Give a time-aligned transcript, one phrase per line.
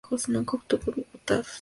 [0.29, 1.47] Nunca obtuvo diputados.